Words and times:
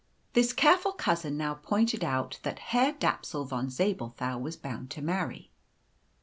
This 0.33 0.51
careful 0.51 0.93
cousin 0.93 1.37
now 1.37 1.53
pointed 1.53 2.03
out 2.03 2.39
that 2.41 2.57
Herr 2.73 2.91
Dapsul 2.93 3.45
von 3.45 3.69
Zabelthau 3.69 4.39
was 4.39 4.57
bound 4.57 4.89
to 4.89 5.01
marry. 5.03 5.51